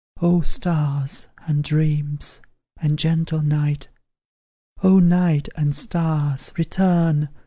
Oh, 0.19 0.41
stars, 0.41 1.27
and 1.45 1.63
dreams, 1.63 2.41
and 2.77 2.97
gentle 2.97 3.43
night; 3.43 3.87
Oh, 4.81 4.97
night 4.97 5.47
and 5.55 5.75
stars, 5.75 6.51
return! 6.57 7.29